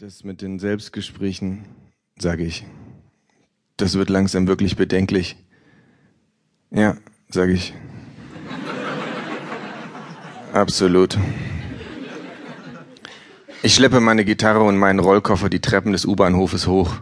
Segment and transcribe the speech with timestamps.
[0.00, 1.64] Das mit den Selbstgesprächen,
[2.20, 2.64] sage ich.
[3.76, 5.34] Das wird langsam wirklich bedenklich.
[6.70, 6.96] Ja,
[7.28, 7.74] sage ich.
[10.52, 11.18] Absolut.
[13.64, 16.94] Ich schleppe meine Gitarre und meinen Rollkoffer die Treppen des U-Bahnhofes hoch.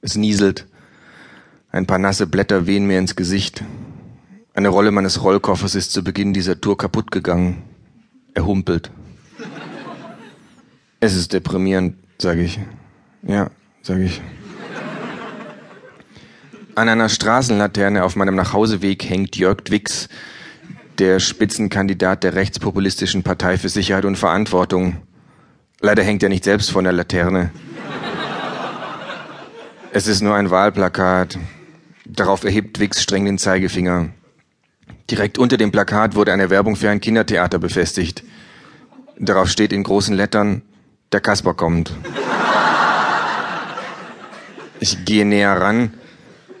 [0.00, 0.66] Es nieselt.
[1.70, 3.62] Ein paar nasse Blätter wehen mir ins Gesicht.
[4.54, 7.62] Eine Rolle meines Rollkoffers ist zu Beginn dieser Tour kaputt gegangen.
[8.34, 8.90] Er humpelt.
[10.98, 12.58] Es ist deprimierend, sage ich.
[13.22, 13.50] Ja,
[13.82, 14.22] sage ich.
[16.74, 20.08] An einer Straßenlaterne auf meinem Nachhauseweg hängt Jörg Dwix,
[20.98, 24.96] der Spitzenkandidat der rechtspopulistischen Partei für Sicherheit und Verantwortung.
[25.80, 27.50] Leider hängt er nicht selbst von der Laterne.
[29.92, 31.38] Es ist nur ein Wahlplakat.
[32.06, 34.08] Darauf erhebt Wix streng den Zeigefinger.
[35.10, 38.24] Direkt unter dem Plakat wurde eine Werbung für ein Kindertheater befestigt.
[39.18, 40.62] Darauf steht in großen Lettern,
[41.14, 41.92] der Kasper kommt.
[44.80, 45.94] Ich gehe näher ran.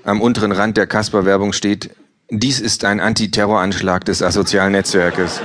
[0.04, 1.90] Am unteren Rand der Kasper-Werbung steht,
[2.30, 5.40] dies ist ein Antiterroranschlag des asozialen Netzwerkes.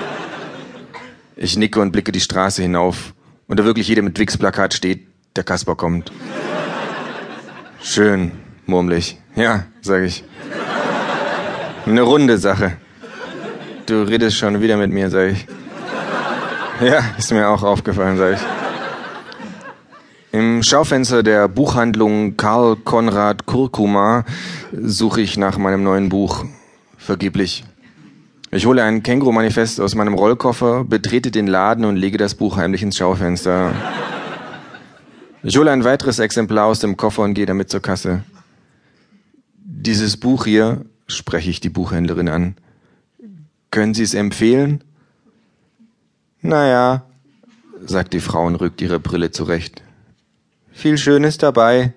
[1.35, 3.15] Ich nicke und blicke die Straße hinauf.
[3.47, 6.11] Unter wirklich jedem mit Wix-Plakat steht, der Kasper kommt.
[7.81, 8.31] Schön,
[8.67, 9.17] murmelig.
[9.35, 10.23] Ja, sage ich.
[11.87, 12.77] Eine runde Sache.
[13.87, 15.47] Du redest schon wieder mit mir, sage ich.
[16.81, 18.58] Ja, ist mir auch aufgefallen, sage ich.
[20.59, 24.25] Im Schaufenster der Buchhandlung Karl Konrad Kurkuma
[24.73, 26.43] suche ich nach meinem neuen Buch.
[26.97, 27.63] Vergeblich.
[28.52, 32.83] Ich hole ein Känguru-Manifest aus meinem Rollkoffer, betrete den Laden und lege das Buch heimlich
[32.83, 33.71] ins Schaufenster.
[35.43, 38.25] Ich hole ein weiteres Exemplar aus dem Koffer und gehe damit zur Kasse.
[39.63, 42.55] Dieses Buch hier, spreche ich die Buchhändlerin an.
[43.71, 44.83] Können Sie es empfehlen?
[46.41, 47.03] Naja,
[47.85, 49.83] sagt die Frau und rückt ihre Brille zurecht.
[50.71, 51.93] Viel Schönes dabei.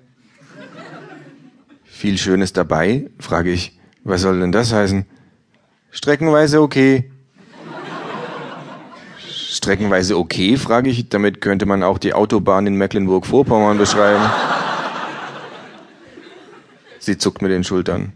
[1.84, 3.10] Viel Schönes dabei?
[3.18, 3.78] frage ich.
[4.04, 5.06] Was soll denn das heißen?
[5.90, 7.10] Streckenweise okay.
[9.18, 11.08] Streckenweise okay, frage ich.
[11.08, 14.24] Damit könnte man auch die Autobahn in Mecklenburg-Vorpommern beschreiben.
[16.98, 18.12] Sie zuckt mit den Schultern.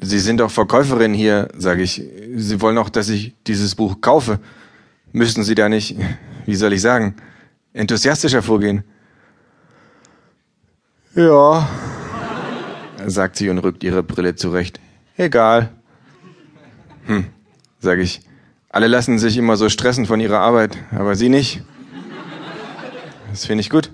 [0.00, 2.02] Sie sind doch Verkäuferin hier, sage ich.
[2.36, 4.38] Sie wollen auch, dass ich dieses Buch kaufe.
[5.12, 5.96] Müssten Sie da nicht,
[6.46, 7.16] wie soll ich sagen,
[7.72, 8.84] enthusiastischer vorgehen?
[11.14, 11.68] Ja,
[13.06, 14.78] sagt sie und rückt ihre Brille zurecht.
[15.16, 15.70] Egal.
[17.06, 17.26] Hm,
[17.80, 18.20] sage ich.
[18.68, 21.62] Alle lassen sich immer so stressen von ihrer Arbeit, aber Sie nicht.
[23.30, 23.90] Das finde ich gut.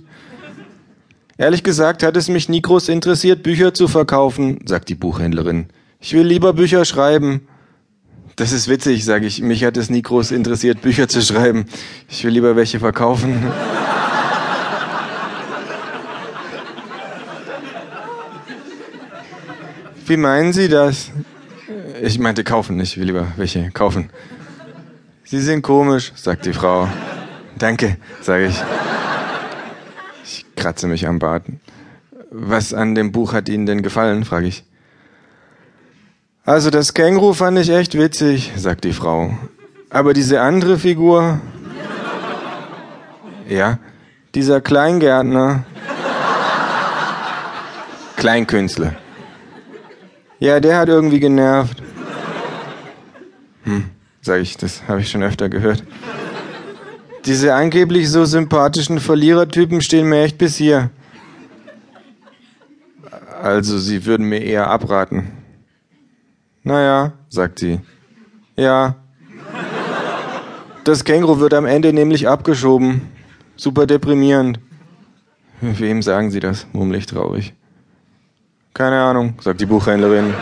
[1.38, 5.68] Ehrlich gesagt hat es mich nie groß interessiert, Bücher zu verkaufen, sagt die Buchhändlerin.
[6.00, 7.48] Ich will lieber Bücher schreiben.
[8.36, 9.40] Das ist witzig, sage ich.
[9.40, 11.64] Mich hat es nie groß interessiert, Bücher zu schreiben.
[12.08, 13.50] Ich will lieber welche verkaufen.
[20.06, 21.10] Wie meinen Sie das?
[22.00, 24.10] Ich meinte kaufen, ich will lieber welche kaufen.
[25.24, 26.88] Sie sind komisch, sagt die Frau.
[27.58, 28.62] Danke, sage ich
[30.56, 31.44] kratze mich am Bart.
[32.30, 34.24] Was an dem Buch hat Ihnen denn gefallen?
[34.24, 34.64] frage ich.
[36.44, 39.38] Also das Känguru fand ich echt witzig, sagt die Frau.
[39.90, 41.40] Aber diese andere Figur.
[43.48, 43.78] Ja,
[44.34, 45.64] dieser Kleingärtner.
[48.16, 48.96] Kleinkünstler.
[50.38, 51.82] Ja, der hat irgendwie genervt.
[53.64, 53.84] Hm,
[54.20, 55.82] sag ich, das habe ich schon öfter gehört.
[57.24, 60.90] Diese angeblich so sympathischen Verlierertypen stehen mir echt bis hier.
[63.42, 65.32] Also, Sie würden mir eher abraten.
[66.62, 67.80] Naja, sagt sie.
[68.56, 68.96] Ja.
[70.84, 73.02] Das Känguru wird am Ende nämlich abgeschoben.
[73.56, 74.58] Super deprimierend.
[75.60, 76.66] Wem sagen Sie das?
[76.72, 77.54] murmelig traurig.
[78.76, 80.34] Keine Ahnung, sagt die Buchhändlerin.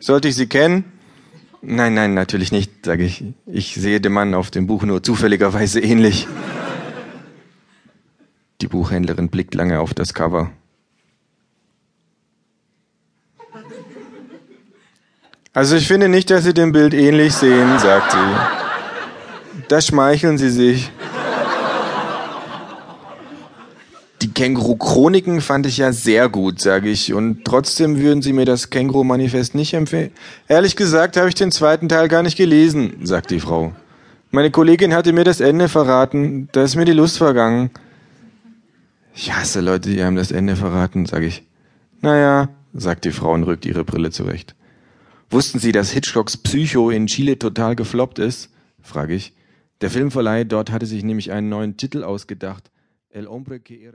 [0.00, 0.84] Sollte ich Sie kennen?
[1.60, 3.24] Nein, nein, natürlich nicht, sage ich.
[3.44, 6.26] Ich sehe dem Mann auf dem Buch nur zufälligerweise ähnlich.
[8.62, 10.50] Die Buchhändlerin blickt lange auf das Cover.
[15.52, 19.62] Also ich finde nicht, dass Sie dem Bild ähnlich sehen, sagt sie.
[19.68, 20.90] Da schmeicheln Sie sich.
[24.22, 27.12] Die Känguru-Chroniken fand ich ja sehr gut, sage ich.
[27.12, 30.12] Und trotzdem würden Sie mir das Känguru-Manifest nicht empfehlen?
[30.46, 33.72] Ehrlich gesagt habe ich den zweiten Teil gar nicht gelesen, sagt die Frau.
[34.30, 36.48] Meine Kollegin hatte mir das Ende verraten.
[36.52, 37.70] Da ist mir die Lust vergangen.
[39.12, 41.42] Ich hasse Leute, die einem das Ende verraten, sage ich.
[42.00, 44.54] Naja, sagt die Frau und rückt ihre Brille zurecht.
[45.30, 48.50] Wussten Sie, dass Hitchcocks Psycho in Chile total gefloppt ist?
[48.82, 49.32] frage ich.
[49.80, 52.70] Der Filmverleih dort hatte sich nämlich einen neuen Titel ausgedacht.
[53.10, 53.86] El hombre que era